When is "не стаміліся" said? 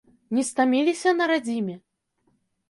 0.37-1.13